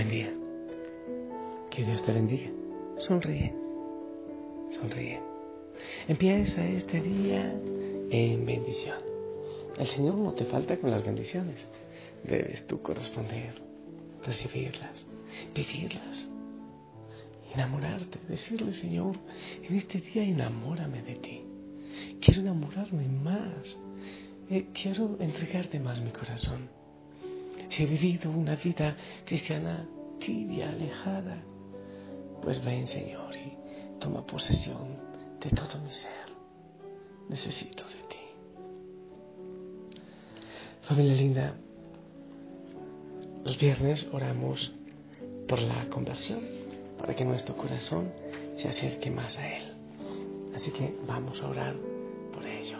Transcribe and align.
Buen 0.00 0.12
día. 0.12 0.32
Que 1.70 1.84
Dios 1.84 2.02
te 2.06 2.12
bendiga. 2.14 2.48
Sonríe. 2.96 3.52
Sonríe. 4.72 5.20
Empieza 6.08 6.66
este 6.66 7.02
día 7.02 7.52
en 8.08 8.46
bendición. 8.46 8.96
El 9.78 9.86
Señor 9.88 10.14
no 10.14 10.32
te 10.32 10.46
falta 10.46 10.78
con 10.78 10.90
las 10.90 11.04
bendiciones. 11.04 11.56
Debes 12.24 12.66
tú 12.66 12.80
corresponder, 12.80 13.60
recibirlas, 14.24 15.06
pedirlas, 15.52 16.30
enamorarte, 17.52 18.20
decirle, 18.26 18.72
Señor, 18.72 19.16
en 19.68 19.76
este 19.76 20.00
día 20.00 20.24
enamórame 20.24 21.02
de 21.02 21.16
ti. 21.16 21.44
Quiero 22.22 22.40
enamorarme 22.40 23.06
más. 23.06 23.78
Eh, 24.48 24.64
quiero 24.72 25.18
entregarte 25.20 25.78
más 25.78 26.00
mi 26.00 26.10
corazón. 26.10 26.79
Si 27.70 27.84
he 27.84 27.86
vivido 27.86 28.32
una 28.32 28.56
vida 28.56 28.96
cristiana 29.24 29.88
tibia, 30.18 30.70
alejada, 30.70 31.40
pues 32.42 32.62
ven, 32.64 32.88
Señor, 32.88 33.34
y 33.36 33.56
toma 34.00 34.26
posesión 34.26 34.96
de 35.40 35.50
todo 35.50 35.80
mi 35.80 35.92
ser. 35.92 36.10
Necesito 37.28 37.84
de 37.84 38.02
ti. 38.08 38.16
Familia 40.82 41.14
linda, 41.14 41.54
los 43.44 43.56
viernes 43.56 44.04
oramos 44.12 44.72
por 45.46 45.60
la 45.62 45.88
conversión, 45.90 46.40
para 46.98 47.14
que 47.14 47.24
nuestro 47.24 47.56
corazón 47.56 48.12
se 48.56 48.68
acerque 48.68 49.12
más 49.12 49.36
a 49.36 49.56
Él. 49.56 49.72
Así 50.56 50.72
que 50.72 50.92
vamos 51.06 51.40
a 51.40 51.48
orar 51.48 51.76
por 52.34 52.44
ello. 52.44 52.78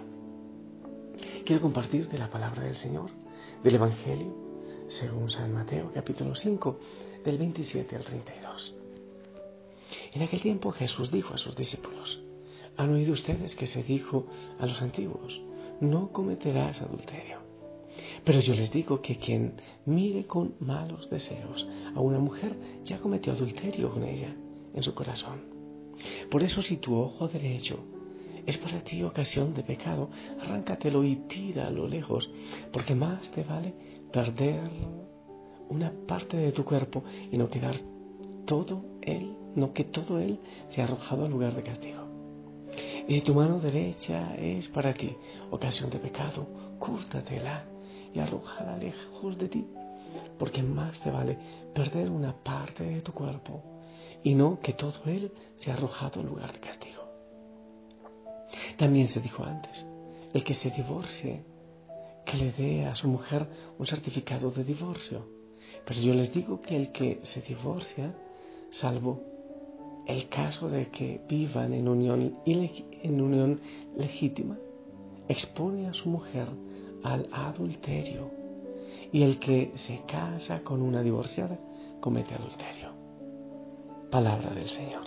Quiero 1.46 1.62
compartir 1.62 2.08
de 2.08 2.18
la 2.18 2.28
palabra 2.28 2.64
del 2.64 2.76
Señor, 2.76 3.10
del 3.62 3.76
Evangelio, 3.76 4.49
según 4.90 5.30
San 5.30 5.54
Mateo 5.54 5.92
capítulo 5.94 6.34
5, 6.34 6.78
del 7.24 7.38
27 7.38 7.94
al 7.94 8.04
32. 8.04 8.74
En 10.12 10.22
aquel 10.22 10.40
tiempo 10.40 10.72
Jesús 10.72 11.12
dijo 11.12 11.32
a 11.32 11.38
sus 11.38 11.54
discípulos, 11.54 12.20
han 12.76 12.92
oído 12.92 13.12
ustedes 13.12 13.54
que 13.54 13.68
se 13.68 13.84
dijo 13.84 14.26
a 14.58 14.66
los 14.66 14.82
antiguos, 14.82 15.40
no 15.80 16.10
cometerás 16.12 16.82
adulterio. 16.82 17.38
Pero 18.24 18.40
yo 18.40 18.54
les 18.54 18.72
digo 18.72 19.00
que 19.00 19.16
quien 19.16 19.54
mire 19.86 20.26
con 20.26 20.54
malos 20.58 21.08
deseos 21.08 21.66
a 21.94 22.00
una 22.00 22.18
mujer 22.18 22.56
ya 22.82 22.98
cometió 22.98 23.32
adulterio 23.32 23.90
con 23.90 24.02
ella 24.02 24.34
en 24.74 24.82
su 24.82 24.92
corazón. 24.94 25.44
Por 26.30 26.42
eso 26.42 26.62
si 26.62 26.78
tu 26.78 26.96
ojo 26.96 27.28
derecho 27.28 27.78
es 28.46 28.58
para 28.58 28.82
ti 28.82 29.02
ocasión 29.02 29.54
de 29.54 29.62
pecado, 29.62 30.10
arráncatelo 30.40 31.04
y 31.04 31.16
tira 31.28 31.66
a 31.66 31.70
lo 31.70 31.88
lejos, 31.88 32.30
porque 32.72 32.94
más 32.94 33.30
te 33.32 33.42
vale 33.42 33.74
perder 34.12 34.70
una 35.68 35.92
parte 36.06 36.36
de 36.36 36.52
tu 36.52 36.64
cuerpo 36.64 37.04
y 37.30 37.36
no 37.36 37.48
quedar 37.48 37.80
todo 38.46 38.84
él, 39.02 39.36
no 39.54 39.72
que 39.72 39.84
todo 39.84 40.18
él 40.18 40.40
sea 40.70 40.84
arrojado 40.84 41.24
al 41.24 41.30
lugar 41.30 41.54
de 41.54 41.62
castigo. 41.62 42.10
Y 43.08 43.14
si 43.14 43.20
tu 43.22 43.34
mano 43.34 43.60
derecha 43.60 44.36
es 44.36 44.68
para 44.68 44.92
ti 44.94 45.16
ocasión 45.50 45.90
de 45.90 45.98
pecado, 45.98 46.46
cúrtatela 46.78 47.64
y 48.14 48.18
arrójala 48.18 48.76
lejos 48.76 49.38
de 49.38 49.48
ti, 49.48 49.66
porque 50.38 50.62
más 50.62 51.00
te 51.00 51.10
vale 51.10 51.38
perder 51.74 52.10
una 52.10 52.32
parte 52.32 52.84
de 52.84 53.00
tu 53.00 53.12
cuerpo 53.12 53.62
y 54.22 54.34
no 54.34 54.60
que 54.60 54.72
todo 54.74 55.00
él 55.06 55.32
sea 55.56 55.74
arrojado 55.74 56.20
al 56.20 56.26
lugar 56.26 56.52
de 56.52 56.60
castigo. 56.60 57.09
También 58.80 59.08
se 59.08 59.20
dijo 59.20 59.44
antes, 59.44 59.86
el 60.32 60.42
que 60.42 60.54
se 60.54 60.70
divorcie, 60.70 61.44
que 62.24 62.36
le 62.38 62.50
dé 62.52 62.86
a 62.86 62.94
su 62.94 63.08
mujer 63.08 63.46
un 63.78 63.86
certificado 63.86 64.50
de 64.52 64.64
divorcio. 64.64 65.26
Pero 65.84 66.00
yo 66.00 66.14
les 66.14 66.32
digo 66.32 66.62
que 66.62 66.76
el 66.76 66.90
que 66.90 67.20
se 67.24 67.42
divorcia, 67.42 68.14
salvo 68.70 69.20
el 70.06 70.30
caso 70.30 70.70
de 70.70 70.88
que 70.88 71.20
vivan 71.28 71.74
en 71.74 71.88
unión, 71.88 72.38
en 72.46 73.20
unión 73.20 73.60
legítima, 73.98 74.56
expone 75.28 75.86
a 75.86 75.92
su 75.92 76.08
mujer 76.08 76.48
al 77.02 77.28
adulterio. 77.32 78.30
Y 79.12 79.24
el 79.24 79.38
que 79.38 79.74
se 79.86 80.00
casa 80.06 80.62
con 80.62 80.80
una 80.80 81.02
divorciada 81.02 81.58
comete 82.00 82.34
adulterio. 82.34 82.94
Palabra 84.10 84.48
del 84.54 84.70
Señor. 84.70 85.04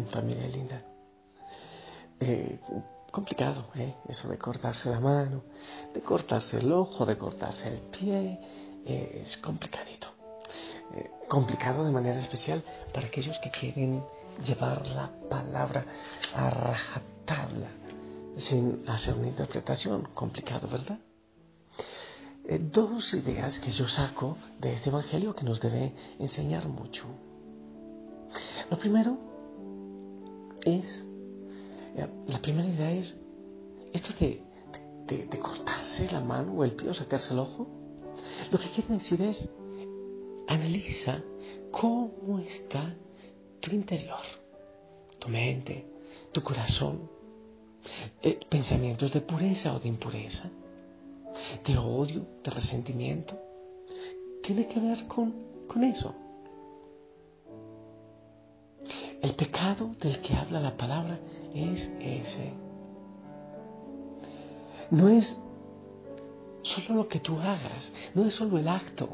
Familia 0.00 0.48
linda. 0.48 0.82
Eh, 2.18 2.60
complicado, 3.10 3.66
¿eh? 3.74 3.94
Eso 4.08 4.28
de 4.28 4.38
cortarse 4.38 4.88
la 4.88 5.00
mano, 5.00 5.42
de 5.92 6.00
cortarse 6.00 6.58
el 6.58 6.72
ojo, 6.72 7.04
de 7.04 7.18
cortarse 7.18 7.68
el 7.68 7.80
pie, 7.82 8.40
eh, 8.86 9.22
es 9.22 9.36
complicadito. 9.36 10.08
Eh, 10.94 11.10
complicado 11.28 11.84
de 11.84 11.90
manera 11.90 12.20
especial 12.20 12.64
para 12.92 13.06
aquellos 13.08 13.38
que 13.40 13.50
quieren 13.50 14.02
llevar 14.46 14.86
la 14.86 15.10
palabra 15.28 15.84
a 16.34 16.48
rajatabla 16.48 17.68
sin 18.38 18.88
hacer 18.88 19.14
una 19.14 19.28
interpretación. 19.28 20.08
Complicado, 20.14 20.68
¿verdad? 20.68 20.98
Dos 22.72 23.14
ideas 23.14 23.60
que 23.60 23.70
yo 23.70 23.88
saco 23.88 24.36
de 24.58 24.72
este 24.74 24.90
Evangelio 24.90 25.34
que 25.34 25.44
nos 25.44 25.60
debe 25.60 25.94
enseñar 26.18 26.66
mucho. 26.66 27.04
Lo 28.70 28.78
primero 28.78 29.31
es, 30.64 31.04
la 32.26 32.40
primera 32.40 32.68
idea 32.68 32.92
es 32.92 33.18
esto 33.92 34.12
de, 34.18 34.42
de, 35.06 35.38
cortarse 35.38 36.10
la 36.10 36.20
mano 36.20 36.54
o 36.54 36.64
el 36.64 36.72
pie 36.72 36.88
o 36.88 36.94
sacarse 36.94 37.32
el 37.32 37.40
ojo. 37.40 37.68
Lo 38.50 38.58
que 38.58 38.68
quiere 38.70 38.94
decir 38.94 39.20
es, 39.22 39.48
analiza 40.48 41.22
cómo 41.70 42.38
está 42.38 42.96
tu 43.60 43.70
interior, 43.70 44.22
tu 45.18 45.28
mente, 45.28 45.86
tu 46.32 46.42
corazón, 46.42 47.10
eh, 48.22 48.40
pensamientos 48.48 49.12
de 49.12 49.20
pureza 49.20 49.74
o 49.74 49.80
de 49.80 49.88
impureza, 49.88 50.50
de 51.66 51.78
odio, 51.78 52.26
de 52.42 52.50
resentimiento. 52.50 53.38
Tiene 54.42 54.66
que 54.66 54.80
ver 54.80 55.06
con, 55.06 55.34
con 55.68 55.84
eso. 55.84 56.14
El 59.22 59.34
pecado 59.34 59.92
del 60.00 60.20
que 60.20 60.34
habla 60.34 60.60
la 60.60 60.76
palabra 60.76 61.18
es 61.54 61.88
ese. 62.00 62.52
No 64.90 65.08
es 65.08 65.40
solo 66.62 66.94
lo 66.96 67.08
que 67.08 67.20
tú 67.20 67.38
hagas, 67.38 67.92
no 68.14 68.26
es 68.26 68.34
solo 68.34 68.58
el 68.58 68.68
acto. 68.68 69.08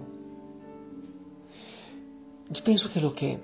Yo 2.50 2.64
pienso 2.64 2.90
que 2.90 3.00
lo 3.00 3.14
que 3.14 3.38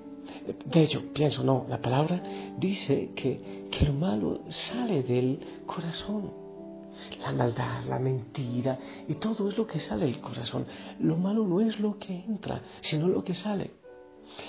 de 0.65 0.83
hecho, 0.83 1.03
pienso, 1.13 1.43
no, 1.43 1.65
la 1.69 1.81
palabra 1.81 2.21
dice 2.57 3.11
que, 3.15 3.67
que 3.71 3.85
lo 3.85 3.93
malo 3.93 4.41
sale 4.49 5.03
del 5.03 5.39
corazón. 5.65 6.31
La 7.19 7.33
maldad, 7.33 7.83
la 7.85 7.99
mentira 7.99 8.79
y 9.07 9.15
todo 9.15 9.49
es 9.49 9.57
lo 9.57 9.67
que 9.67 9.79
sale 9.79 10.05
del 10.05 10.21
corazón. 10.21 10.65
Lo 10.99 11.17
malo 11.17 11.45
no 11.45 11.59
es 11.61 11.79
lo 11.79 11.99
que 11.99 12.23
entra, 12.27 12.61
sino 12.81 13.07
lo 13.07 13.23
que 13.23 13.33
sale. 13.33 13.71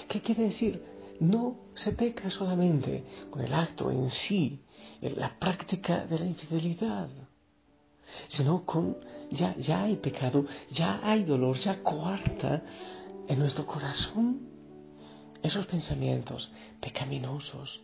¿Qué 0.08 0.20
quiere 0.20 0.44
decir? 0.44 0.82
No 1.20 1.70
se 1.74 1.92
peca 1.92 2.30
solamente 2.30 3.04
con 3.30 3.42
el 3.42 3.52
acto 3.54 3.90
en 3.90 4.10
sí, 4.10 4.60
en 5.00 5.18
la 5.18 5.38
práctica 5.38 6.06
de 6.06 6.18
la 6.18 6.26
infidelidad, 6.26 7.08
sino 8.28 8.64
con 8.64 8.96
ya, 9.30 9.56
ya 9.56 9.82
hay 9.82 9.96
pecado, 9.96 10.46
ya 10.70 11.00
hay 11.02 11.24
dolor, 11.24 11.56
ya 11.58 11.82
coarta 11.82 12.62
en 13.26 13.38
nuestro 13.38 13.66
corazón 13.66 14.48
esos 15.42 15.66
pensamientos 15.66 16.50
pecaminosos, 16.80 17.80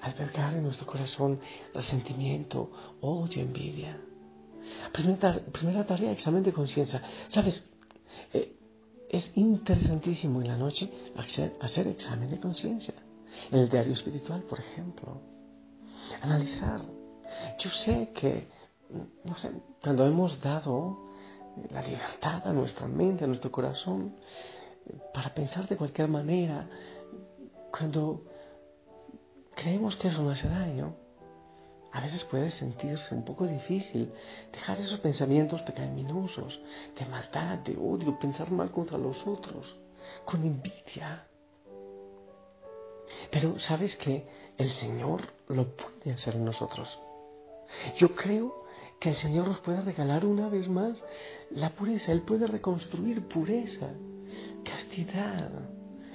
albergar 0.00 0.54
en 0.54 0.64
nuestro 0.64 0.86
corazón 0.86 1.40
resentimiento, 1.74 2.70
odio, 3.00 3.42
envidia. 3.42 4.00
Primera, 4.92 5.84
tarea, 5.84 6.12
examen 6.12 6.42
de 6.42 6.52
conciencia. 6.52 7.02
¿Sabes? 7.28 7.64
Eh, 8.32 8.56
es 9.12 9.30
interesantísimo 9.36 10.40
en 10.40 10.48
la 10.48 10.56
noche 10.56 10.90
hacer, 11.16 11.54
hacer 11.60 11.86
examen 11.86 12.30
de 12.30 12.40
conciencia. 12.40 12.94
En 13.50 13.60
el 13.60 13.68
diario 13.68 13.92
espiritual, 13.92 14.42
por 14.42 14.58
ejemplo. 14.58 15.20
Analizar. 16.22 16.80
Yo 17.58 17.70
sé 17.70 18.10
que, 18.14 18.48
no 19.24 19.36
sé, 19.36 19.50
cuando 19.82 20.06
hemos 20.06 20.40
dado 20.40 21.10
la 21.70 21.82
libertad 21.82 22.46
a 22.46 22.52
nuestra 22.52 22.88
mente, 22.88 23.24
a 23.24 23.26
nuestro 23.26 23.52
corazón, 23.52 24.16
para 25.12 25.32
pensar 25.34 25.68
de 25.68 25.76
cualquier 25.76 26.08
manera, 26.08 26.68
cuando 27.70 28.24
creemos 29.54 29.96
que 29.96 30.08
eso 30.08 30.22
no 30.22 30.30
hace 30.30 30.48
daño, 30.48 30.96
a 31.92 32.00
veces 32.00 32.24
puede 32.24 32.50
sentirse 32.50 33.14
un 33.14 33.24
poco 33.24 33.46
difícil 33.46 34.12
dejar 34.50 34.80
esos 34.80 35.00
pensamientos 35.00 35.60
pecaminosos, 35.62 36.60
de 36.98 37.06
maldad, 37.06 37.58
de 37.58 37.76
odio, 37.76 38.18
pensar 38.18 38.50
mal 38.50 38.70
contra 38.70 38.96
los 38.96 39.26
otros, 39.26 39.76
con 40.24 40.42
envidia. 40.42 41.26
Pero 43.30 43.58
sabes 43.58 43.96
que 43.96 44.26
el 44.56 44.70
Señor 44.70 45.20
lo 45.48 45.76
puede 45.76 46.12
hacer 46.12 46.36
en 46.36 46.46
nosotros. 46.46 46.98
Yo 47.98 48.14
creo 48.14 48.64
que 48.98 49.10
el 49.10 49.16
Señor 49.16 49.48
nos 49.48 49.58
puede 49.60 49.80
regalar 49.80 50.24
una 50.24 50.48
vez 50.48 50.68
más 50.68 51.04
la 51.50 51.70
pureza. 51.70 52.12
Él 52.12 52.22
puede 52.22 52.46
reconstruir 52.46 53.26
pureza, 53.28 53.88
castidad 54.64 55.50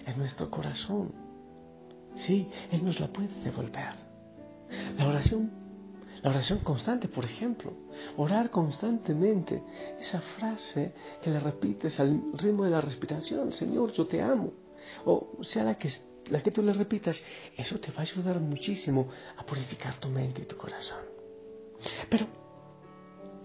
en 0.05 0.17
nuestro 0.17 0.49
corazón. 0.49 1.13
Sí, 2.15 2.49
Él 2.71 2.83
nos 2.83 2.99
la 2.99 3.07
puede 3.09 3.29
devolver. 3.43 3.93
La 4.97 5.07
oración, 5.07 5.66
la 6.21 6.29
oración 6.31 6.59
constante, 6.59 7.07
por 7.07 7.25
ejemplo, 7.25 7.73
orar 8.17 8.49
constantemente, 8.49 9.63
esa 9.99 10.21
frase 10.21 10.93
que 11.21 11.29
le 11.29 11.39
repites 11.39 11.99
al 11.99 12.21
ritmo 12.33 12.65
de 12.65 12.71
la 12.71 12.81
respiración, 12.81 13.51
Señor, 13.53 13.91
yo 13.91 14.07
te 14.07 14.21
amo, 14.21 14.53
o 15.05 15.43
sea 15.43 15.63
la 15.63 15.77
que, 15.77 15.91
la 16.29 16.41
que 16.41 16.51
tú 16.51 16.61
le 16.61 16.73
repitas, 16.73 17.21
eso 17.55 17.79
te 17.79 17.91
va 17.91 17.99
a 17.99 18.01
ayudar 18.01 18.39
muchísimo 18.39 19.09
a 19.37 19.45
purificar 19.45 19.99
tu 19.99 20.09
mente 20.09 20.41
y 20.41 20.45
tu 20.45 20.57
corazón. 20.57 21.01
Pero 22.09 22.27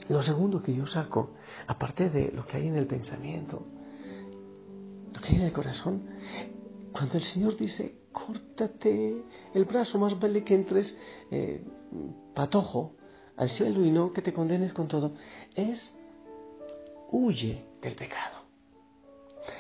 lo 0.09 0.23
segundo 0.23 0.63
que 0.63 0.75
yo 0.75 0.87
saco, 0.87 1.31
aparte 1.67 2.11
de 2.11 2.33
lo 2.33 2.47
que 2.47 2.57
hay 2.57 2.67
en 2.69 2.77
el 2.77 2.87
pensamiento, 2.87 3.67
lo 5.13 5.21
que 5.21 5.29
hay 5.29 5.37
en 5.37 5.43
el 5.43 5.53
corazón, 5.53 6.09
cuando 6.93 7.17
el 7.17 7.25
Señor 7.25 7.57
dice, 7.57 8.02
córtate 8.13 9.25
el 9.55 9.65
brazo, 9.65 9.99
más 9.99 10.19
vale 10.19 10.45
que 10.45 10.55
entres 10.55 10.95
eh, 11.31 11.65
patojo 12.35 12.95
al 13.37 13.49
cielo 13.51 13.85
y 13.85 13.91
no 13.91 14.13
que 14.13 14.23
te 14.23 14.33
condenes 14.33 14.73
con 14.73 14.89
todo, 14.89 15.15
es 15.55 15.93
huye 17.11 17.65
del 17.81 17.95
pecado. 17.95 18.43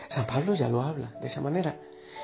San 0.08 0.26
Pablo 0.26 0.54
ya 0.54 0.68
lo 0.68 0.82
habla 0.82 1.16
de 1.20 1.26
esa 1.26 1.40
manera. 1.40 1.80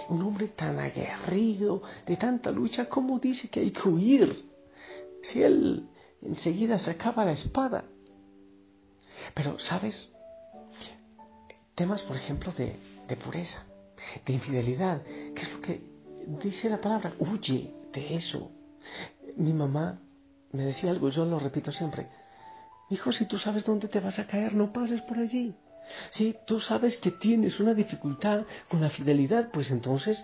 Un 0.09 0.23
hombre 0.23 0.49
tan 0.49 0.79
aguerrido, 0.79 1.83
de 2.07 2.17
tanta 2.17 2.51
lucha, 2.51 2.89
¿cómo 2.89 3.19
dice 3.19 3.49
que 3.49 3.61
hay 3.61 3.71
que 3.71 3.89
huir? 3.89 4.49
Si 5.23 5.43
él 5.43 5.89
enseguida 6.23 6.79
sacaba 6.79 7.25
la 7.25 7.33
espada. 7.33 7.85
Pero, 9.35 9.59
¿sabes? 9.59 10.15
Temas, 11.75 12.03
por 12.03 12.17
ejemplo, 12.17 12.53
de, 12.53 12.77
de 13.07 13.17
pureza, 13.17 13.65
de 14.25 14.33
infidelidad, 14.33 15.03
¿qué 15.35 15.43
es 15.43 15.53
lo 15.53 15.61
que 15.61 15.98
dice 16.37 16.69
la 16.69 16.81
palabra? 16.81 17.13
Huye 17.19 17.75
de 17.93 18.15
eso. 18.15 18.51
Mi 19.37 19.53
mamá 19.53 20.01
me 20.53 20.65
decía 20.65 20.91
algo, 20.91 21.09
yo 21.09 21.25
lo 21.25 21.39
repito 21.39 21.73
siempre. 21.73 22.09
Hijo, 22.91 23.13
si 23.13 23.27
tú 23.27 23.39
sabes 23.39 23.65
dónde 23.65 23.89
te 23.89 24.01
vas 24.01 24.19
a 24.19 24.27
caer, 24.27 24.55
no 24.55 24.73
pases 24.73 25.03
por 25.03 25.19
allí. 25.19 25.55
Si 26.11 26.37
tú 26.47 26.61
sabes 26.61 26.99
que 26.99 27.11
tienes 27.11 27.61
una 27.61 27.75
dificultad 27.75 28.45
con 28.69 28.81
la 28.81 28.91
fidelidad, 28.91 29.51
pues 29.51 29.71
entonces 29.71 30.23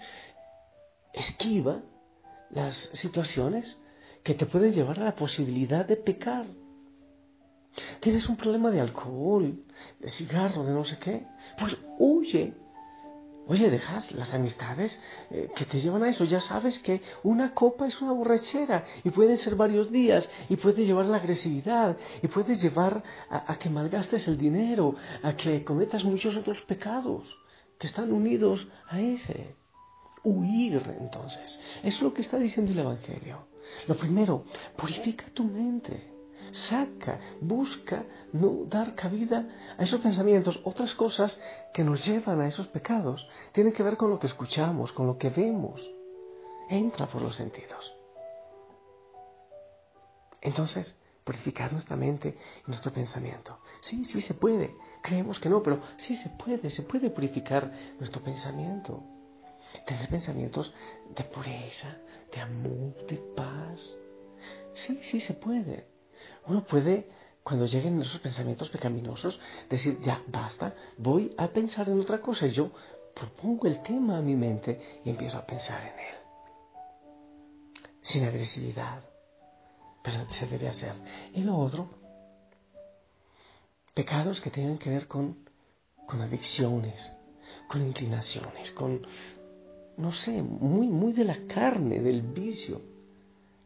esquiva 1.12 1.82
las 2.50 2.74
situaciones 2.92 3.80
que 4.22 4.34
te 4.34 4.46
pueden 4.46 4.72
llevar 4.72 5.00
a 5.00 5.04
la 5.04 5.14
posibilidad 5.14 5.84
de 5.86 5.96
pecar. 5.96 6.46
Tienes 8.00 8.28
un 8.28 8.36
problema 8.36 8.70
de 8.70 8.80
alcohol, 8.80 9.64
de 9.98 10.08
cigarro, 10.08 10.64
de 10.64 10.72
no 10.72 10.84
sé 10.84 10.98
qué, 10.98 11.26
pues 11.58 11.76
huye 11.98 12.54
Oye, 13.46 13.68
dejas 13.68 14.10
las 14.12 14.32
amistades 14.32 14.98
eh, 15.30 15.50
que 15.54 15.66
te 15.66 15.80
llevan 15.80 16.02
a 16.02 16.08
eso. 16.08 16.24
Ya 16.24 16.40
sabes 16.40 16.78
que 16.78 17.02
una 17.22 17.52
copa 17.52 17.86
es 17.86 18.00
una 18.00 18.12
borrachera 18.12 18.86
y 19.04 19.10
pueden 19.10 19.36
ser 19.36 19.54
varios 19.54 19.92
días 19.92 20.30
y 20.48 20.56
puede 20.56 20.86
llevar 20.86 21.06
la 21.06 21.18
agresividad 21.18 21.98
y 22.22 22.28
puede 22.28 22.56
llevar 22.56 23.02
a, 23.28 23.52
a, 23.52 23.58
que 23.58 23.68
malgastes 23.68 24.28
el 24.28 24.38
dinero, 24.38 24.96
a 25.22 25.36
que 25.36 25.62
cometas 25.62 26.04
muchos 26.04 26.36
otros 26.38 26.62
pecados 26.62 27.22
que 27.78 27.86
están 27.86 28.12
unidos 28.12 28.66
a 28.88 29.00
ese. 29.00 29.54
Huir, 30.22 30.82
entonces. 30.98 31.60
Es 31.82 32.00
lo 32.00 32.14
que 32.14 32.22
está 32.22 32.38
diciendo 32.38 32.72
el 32.72 32.78
Evangelio. 32.78 33.46
Lo 33.86 33.96
primero, 33.96 34.44
purifica 34.76 35.26
tu 35.34 35.44
mente 35.44 36.13
saca, 36.54 37.20
busca 37.40 38.04
no 38.32 38.64
dar 38.66 38.94
cabida 38.94 39.48
a 39.76 39.82
esos 39.82 40.00
pensamientos. 40.00 40.60
Otras 40.64 40.94
cosas 40.94 41.40
que 41.72 41.84
nos 41.84 42.06
llevan 42.06 42.40
a 42.40 42.48
esos 42.48 42.68
pecados 42.68 43.28
tienen 43.52 43.72
que 43.72 43.82
ver 43.82 43.96
con 43.96 44.10
lo 44.10 44.18
que 44.18 44.26
escuchamos, 44.26 44.92
con 44.92 45.06
lo 45.06 45.18
que 45.18 45.30
vemos. 45.30 45.90
Entra 46.68 47.06
por 47.06 47.22
los 47.22 47.36
sentidos. 47.36 47.94
Entonces, 50.40 50.94
purificar 51.24 51.72
nuestra 51.72 51.96
mente 51.96 52.38
y 52.66 52.70
nuestro 52.70 52.92
pensamiento. 52.92 53.58
Sí, 53.80 54.04
sí 54.04 54.20
se 54.20 54.34
puede. 54.34 54.76
Creemos 55.02 55.40
que 55.40 55.48
no, 55.48 55.62
pero 55.62 55.80
sí 55.96 56.16
se 56.16 56.28
puede, 56.30 56.70
se 56.70 56.82
puede 56.82 57.10
purificar 57.10 57.72
nuestro 57.98 58.22
pensamiento. 58.22 59.02
Tener 59.86 60.08
pensamientos 60.08 60.72
de 61.14 61.24
pureza, 61.24 61.96
de 62.32 62.40
amor, 62.40 63.06
de 63.06 63.16
paz. 63.34 63.98
Sí, 64.74 65.00
sí 65.10 65.20
se 65.20 65.34
puede. 65.34 65.93
Uno 66.46 66.64
puede, 66.64 67.08
cuando 67.42 67.66
lleguen 67.66 68.02
esos 68.02 68.20
pensamientos 68.20 68.68
pecaminosos, 68.68 69.40
decir, 69.70 69.98
ya, 70.00 70.22
basta, 70.26 70.74
voy 70.98 71.34
a 71.38 71.48
pensar 71.48 71.88
en 71.88 72.00
otra 72.00 72.20
cosa. 72.20 72.46
Y 72.46 72.52
yo 72.52 72.70
propongo 73.14 73.66
el 73.66 73.82
tema 73.82 74.18
a 74.18 74.22
mi 74.22 74.36
mente 74.36 75.00
y 75.04 75.10
empiezo 75.10 75.38
a 75.38 75.46
pensar 75.46 75.80
en 75.80 75.98
él. 75.98 76.14
Sin 78.02 78.24
agresividad. 78.24 79.02
Pero 80.02 80.28
se 80.32 80.46
debe 80.46 80.68
hacer. 80.68 80.94
Y 81.32 81.42
lo 81.42 81.56
otro, 81.56 81.88
pecados 83.94 84.40
que 84.42 84.50
tengan 84.50 84.76
que 84.76 84.90
ver 84.90 85.08
con, 85.08 85.48
con 86.06 86.20
adicciones, 86.20 87.16
con 87.68 87.80
inclinaciones, 87.80 88.70
con, 88.72 89.06
no 89.96 90.12
sé, 90.12 90.42
muy, 90.42 90.88
muy 90.88 91.14
de 91.14 91.24
la 91.24 91.46
carne, 91.46 92.00
del 92.00 92.20
vicio. 92.20 92.82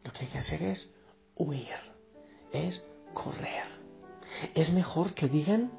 Lo 0.05 0.13
que 0.13 0.19
hay 0.19 0.27
que 0.27 0.37
hacer 0.37 0.63
es 0.63 0.95
huir 1.35 1.88
es 2.51 2.83
correr. 3.13 3.63
Es 4.55 4.71
mejor 4.71 5.13
que 5.13 5.27
digan, 5.27 5.71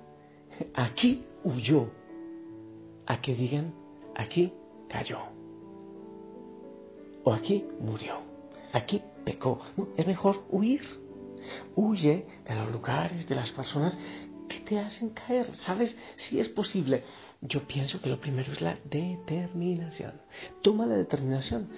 aquí 0.75 1.25
huyó, 1.45 1.91
a 3.07 3.21
que 3.21 3.35
digan, 3.35 3.73
aquí 4.15 4.53
cayó. 4.89 5.21
O 7.25 7.33
aquí 7.33 7.65
murió, 7.81 8.19
aquí 8.73 9.03
pecó. 9.25 9.61
es 9.97 10.07
mejor 10.07 10.45
huir. 10.51 10.83
Huye 11.75 12.27
de 12.47 12.55
los 12.55 12.71
lugares, 12.71 13.27
de 13.27 13.35
las 13.35 13.51
personas 13.53 13.99
que 14.49 14.61
te 14.61 14.79
hacen 14.79 15.11
caer. 15.11 15.47
¿Sabes? 15.57 15.97
Si 16.17 16.39
es 16.39 16.49
posible. 16.49 17.03
Yo 17.41 17.67
pienso 17.67 18.01
que 18.03 18.11
lo 18.11 18.21
primero 18.21 18.53
es 18.53 18.61
la 18.61 18.79
determinación. 18.85 20.21
Toma 20.63 20.85
la 20.85 20.97
determinación 20.97 21.71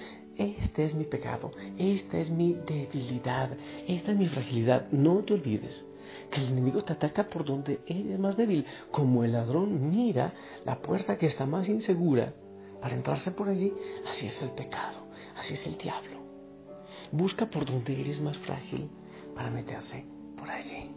este 0.43 0.85
es 0.85 0.95
mi 0.95 1.05
pecado, 1.05 1.53
esta 1.79 2.19
es 2.19 2.31
mi 2.31 2.55
debilidad, 2.55 3.51
esta 3.87 4.13
es 4.13 4.19
mi 4.19 4.29
fragilidad. 4.29 4.91
No 4.91 5.25
te 5.25 5.35
olvides 5.35 5.85
que 6.31 6.41
el 6.41 6.49
enemigo 6.49 6.85
te 6.85 6.93
ataca 6.93 7.29
por 7.29 7.45
donde 7.45 7.81
eres 7.87 8.19
más 8.19 8.37
débil, 8.37 8.67
como 8.91 9.25
el 9.25 9.33
ladrón 9.33 9.91
mira 9.91 10.35
la 10.65 10.81
puerta 10.81 11.17
que 11.17 11.27
está 11.27 11.47
más 11.47 11.69
insegura 11.69 12.35
para 12.81 12.95
entrarse 12.95 13.31
por 13.31 13.49
allí, 13.49 13.73
así 14.11 14.27
es 14.27 14.43
el 14.43 14.51
pecado, 14.51 15.07
así 15.37 15.55
es 15.55 15.67
el 15.67 15.79
diablo. 15.79 16.21
Busca 17.13 17.47
por 17.47 17.65
donde 17.65 18.01
eres 18.01 18.21
más 18.21 18.37
frágil 18.39 18.91
para 19.35 19.51
meterse 19.51 20.05
por 20.37 20.51
allí 20.51 20.91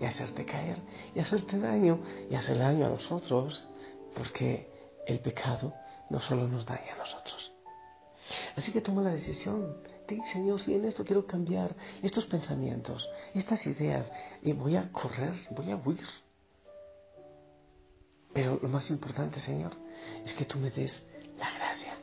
y 0.00 0.04
hacerte 0.04 0.44
caer 0.44 0.78
y 1.14 1.20
hacerte 1.20 1.58
daño 1.58 2.00
y 2.30 2.34
hacer 2.34 2.58
daño 2.58 2.86
a 2.86 2.88
los 2.88 3.10
otros, 3.12 3.68
porque 4.14 4.68
el 5.06 5.20
pecado 5.20 5.72
no 6.08 6.20
solo 6.20 6.48
nos 6.48 6.66
daña 6.66 6.94
a 6.94 6.98
nosotros, 6.98 7.49
Así 8.56 8.72
que 8.72 8.80
toma 8.80 9.02
la 9.02 9.10
decisión. 9.10 9.76
Di, 10.06 10.20
Señor, 10.32 10.60
si 10.60 10.74
en 10.74 10.84
esto 10.84 11.04
quiero 11.04 11.26
cambiar 11.26 11.76
estos 12.02 12.24
pensamientos, 12.26 13.08
estas 13.34 13.66
ideas, 13.66 14.12
y 14.42 14.52
voy 14.52 14.76
a 14.76 14.90
correr, 14.92 15.34
voy 15.50 15.70
a 15.70 15.76
huir. 15.76 16.06
Pero 18.32 18.58
lo 18.62 18.68
más 18.68 18.90
importante, 18.90 19.40
Señor, 19.40 19.72
es 20.24 20.34
que 20.34 20.44
tú 20.44 20.58
me 20.58 20.70
des 20.70 21.04
la 21.38 21.50
gracia. 21.50 21.94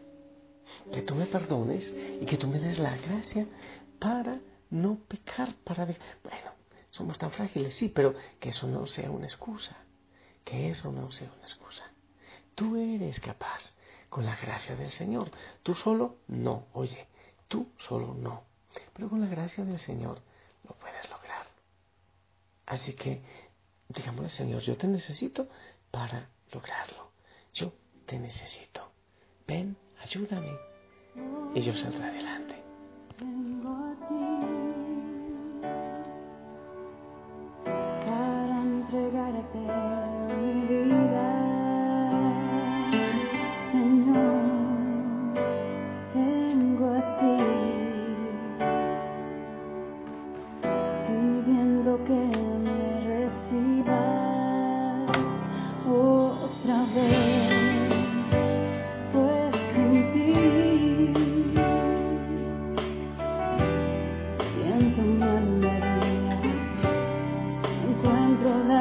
Que 0.92 1.02
tú 1.02 1.16
me 1.16 1.26
perdones 1.26 1.94
y 2.22 2.26
que 2.26 2.38
tú 2.38 2.48
me 2.48 2.60
des 2.60 2.80
la 2.80 2.96
gracia 2.98 3.46
para 4.00 4.40
no 4.70 4.98
pecar, 5.08 5.54
para... 5.64 5.86
Bueno, 5.86 6.52
somos 6.92 7.18
tan 7.18 7.32
frágiles, 7.32 7.76
sí, 7.76 7.90
pero 7.90 8.14
que 8.40 8.50
eso 8.50 8.68
no 8.68 8.88
sea 8.88 9.12
una 9.12 9.26
excusa. 9.26 9.76
Que 10.44 10.70
eso 10.70 10.92
no 10.92 11.12
sea 11.12 11.32
una 11.34 11.44
excusa. 11.44 11.84
Tú 12.56 12.76
eres 12.76 13.20
capaz 13.20 13.77
con 14.10 14.26
la 14.26 14.36
gracia 14.36 14.76
del 14.76 14.92
Señor. 14.92 15.32
Tú 15.64 15.76
solo 15.76 16.18
no, 16.28 16.66
oye, 16.74 17.08
tú 17.48 17.70
solo 17.78 18.14
no. 18.14 18.44
Pero 18.94 19.10
con 19.10 19.22
la 19.22 19.28
gracia 19.28 19.64
del 19.64 19.80
Señor 19.80 20.20
lo 20.68 20.76
puedes 20.76 21.10
lograr. 21.10 21.46
Así 22.66 22.94
que, 22.94 23.22
digámosle, 23.90 24.30
Señor, 24.30 24.62
yo 24.62 24.78
te 24.78 24.88
necesito 24.88 25.48
para 25.92 26.30
lograrlo. 26.52 27.12
Yo 27.54 27.74
te 28.06 28.20
necesito. 28.20 28.92
Ven, 29.48 29.78
ayúdame. 30.02 30.52
Y 31.56 31.62
yo 31.62 31.74
saldré 31.74 32.04
adelante. 32.04 32.64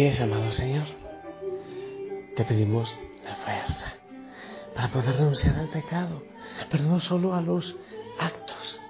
Es, 0.00 0.18
amado 0.18 0.50
Señor. 0.50 0.86
Te 2.34 2.42
pedimos 2.46 2.96
la 3.22 3.34
fuerza 3.34 3.92
para 4.74 4.88
poder 4.88 5.14
renunciar 5.14 5.56
al 5.56 5.68
pecado, 5.68 6.22
pero 6.70 6.84
no 6.84 7.00
solo 7.00 7.34
a 7.34 7.42
los 7.42 7.76
actos, 8.18 8.80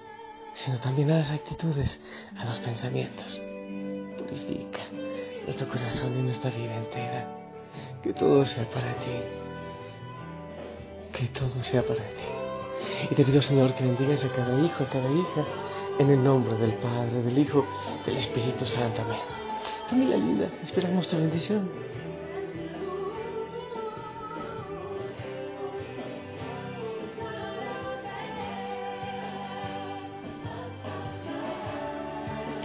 sino 0.54 0.78
también 0.78 1.10
a 1.10 1.18
las 1.18 1.32
actitudes, 1.32 2.00
a 2.38 2.44
los 2.44 2.60
pensamientos. 2.60 3.42
Purifica 4.18 4.78
nuestro 5.46 5.66
corazón 5.68 6.16
y 6.16 6.22
nuestra 6.22 6.50
vida 6.50 6.76
entera. 6.76 7.28
Que 8.04 8.12
todo 8.12 8.46
sea 8.46 8.70
para 8.70 8.94
ti. 8.94 9.16
Que 11.12 11.26
todo 11.26 11.64
sea 11.64 11.82
para 11.82 12.04
ti. 12.04 13.10
Y 13.10 13.14
te 13.16 13.24
pido, 13.24 13.42
Señor, 13.42 13.74
que 13.74 13.82
bendigas 13.82 14.24
a 14.24 14.28
cada 14.28 14.64
hijo, 14.64 14.84
a 14.84 14.88
cada 14.88 15.10
hija, 15.10 15.44
en 15.98 16.08
el 16.08 16.22
nombre 16.22 16.54
del 16.54 16.74
Padre, 16.74 17.20
del 17.20 17.36
Hijo, 17.36 17.66
del 18.06 18.16
Espíritu 18.16 18.64
Santo. 18.64 19.02
Amén. 19.02 19.49
Familia 19.90 20.18
linda, 20.18 20.48
esperamos 20.62 21.08
tu 21.08 21.16
bendición. 21.16 21.68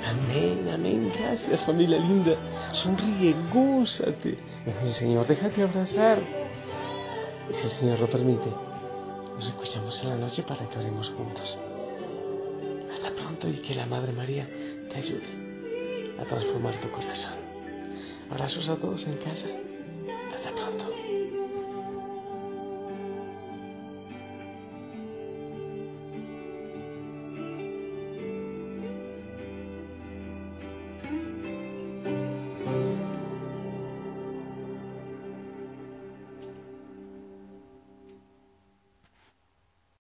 Amén, 0.08 0.70
amén. 0.72 1.12
Gracias, 1.18 1.62
familia 1.62 1.98
linda. 1.98 2.36
Sonríe, 2.74 3.36
gózate. 3.52 4.38
el 4.84 4.94
Señor, 4.94 5.26
déjate 5.26 5.64
abrazar. 5.64 6.20
Si 7.50 7.66
el 7.66 7.72
Señor 7.72 8.02
lo 8.02 8.08
permite, 8.08 8.52
nos 9.34 9.48
escuchamos 9.48 10.00
en 10.04 10.10
la 10.10 10.18
noche 10.18 10.44
para 10.44 10.70
que 10.70 10.78
oremos 10.78 11.10
juntos. 11.10 11.58
Hasta 12.94 13.10
pronto 13.16 13.50
y 13.50 13.56
que 13.64 13.74
la 13.74 13.88
Madre 13.88 14.12
María 14.12 14.48
te 14.92 14.98
ayude 15.00 15.45
a 16.20 16.26
transformar 16.26 16.80
tu 16.82 16.90
corazón. 16.92 17.34
Abrazos 18.30 18.70
a 18.70 18.76
todos 18.78 19.06
en 19.08 19.18
casa. 19.18 19.48